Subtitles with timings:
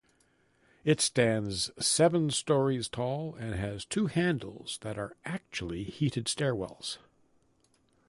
[0.83, 6.97] It stands seven stories tall and has two handles that are actually heated stairwells.